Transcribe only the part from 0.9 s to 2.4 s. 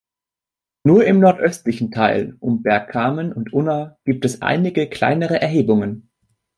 im nordöstlichen Teil,